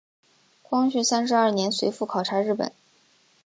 [0.63, 2.73] 光绪三十二年随父考察日本。